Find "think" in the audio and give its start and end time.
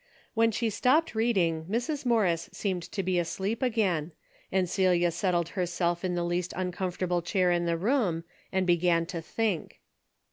9.21-9.79